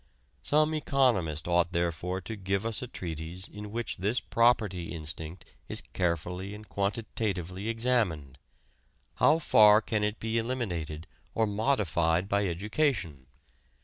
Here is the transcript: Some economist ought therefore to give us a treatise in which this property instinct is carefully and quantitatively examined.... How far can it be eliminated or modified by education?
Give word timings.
Some 0.41 0.73
economist 0.73 1.47
ought 1.47 1.73
therefore 1.73 2.21
to 2.21 2.35
give 2.35 2.65
us 2.65 2.81
a 2.81 2.87
treatise 2.87 3.47
in 3.47 3.69
which 3.71 3.97
this 3.97 4.19
property 4.19 4.91
instinct 4.93 5.53
is 5.67 5.81
carefully 5.93 6.55
and 6.55 6.67
quantitatively 6.67 7.69
examined.... 7.69 8.39
How 9.17 9.37
far 9.37 9.79
can 9.79 10.03
it 10.03 10.19
be 10.19 10.39
eliminated 10.39 11.05
or 11.35 11.45
modified 11.45 12.27
by 12.27 12.47
education? 12.47 13.27